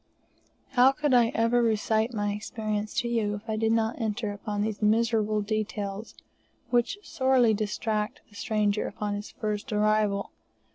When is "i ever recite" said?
1.13-2.11